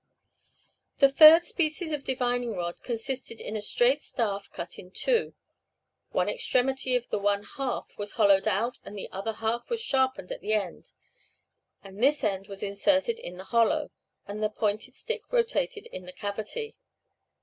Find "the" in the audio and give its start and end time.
7.11-7.19, 8.83-9.09, 10.41-10.53, 13.37-13.43, 14.41-14.49, 16.07-16.13